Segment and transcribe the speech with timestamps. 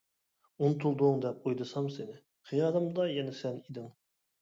[0.67, 2.19] ئۇنتۇلدۇڭ دەپ ئويلىسام سېنى،
[2.53, 3.97] خىيالىمدا يەنە سەن ئىدىڭ.